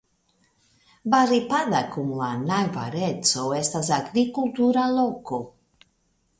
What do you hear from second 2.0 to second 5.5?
la najbareco estas agrikultura loko.